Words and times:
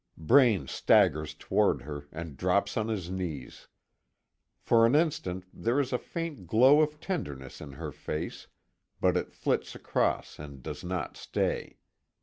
Braine 0.17 0.67
staggers 0.67 1.35
toward 1.35 1.83
her, 1.83 2.07
and 2.11 2.35
drops 2.35 2.75
on 2.75 2.87
his 2.87 3.11
knees. 3.11 3.67
For 4.59 4.87
an 4.87 4.95
instant, 4.95 5.45
there 5.53 5.79
is 5.79 5.93
a 5.93 5.99
faint 5.99 6.47
glow 6.47 6.81
of 6.81 6.99
tenderness 6.99 7.61
in 7.61 7.73
her 7.73 7.91
face, 7.91 8.47
but 8.99 9.15
it 9.15 9.31
flits 9.31 9.75
across 9.75 10.39
and 10.39 10.63
does 10.63 10.83
not 10.83 11.17
stay. 11.17 11.77